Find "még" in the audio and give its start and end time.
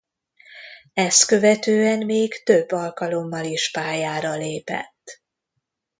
2.05-2.43